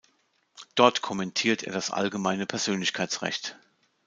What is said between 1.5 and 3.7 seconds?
er das Allgemeine Persönlichkeitsrecht.